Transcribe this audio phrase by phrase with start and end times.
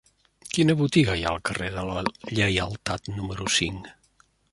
[0.53, 2.03] Quina botiga hi ha al carrer de la
[2.39, 3.93] Lleialtat número cinc?